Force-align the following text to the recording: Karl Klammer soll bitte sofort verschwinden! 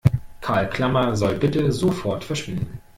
Karl 0.41 0.65
Klammer 0.67 1.15
soll 1.15 1.35
bitte 1.37 1.71
sofort 1.71 2.23
verschwinden! 2.23 2.79